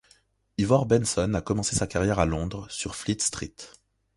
Ivor 0.57 0.87
Benson 0.87 1.35
a 1.35 1.41
commencé 1.43 1.75
sa 1.75 1.85
carrière 1.85 2.17
à 2.17 2.25
Londres 2.25 2.65
sur 2.71 2.95
Fleet 2.95 3.19
Street. 3.21 3.53